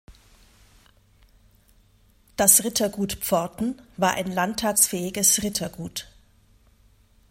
Das 2.37 2.63
Rittergut 2.63 3.13
Pforten 3.23 3.79
war 3.97 4.13
ein 4.15 4.31
landtagsfähiges 4.31 5.43
Rittergut. 5.43 6.07